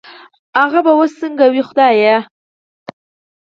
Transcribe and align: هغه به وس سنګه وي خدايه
هغه 0.59 0.79
به 0.85 0.91
وس 0.99 1.11
سنګه 1.21 1.45
وي 1.51 1.61
خدايه 1.69 2.17